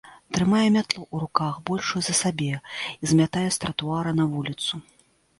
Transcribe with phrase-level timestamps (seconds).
[0.35, 4.81] Трымае мятлу ў руках большую за сябе і змятае з тратуара на вуліцы.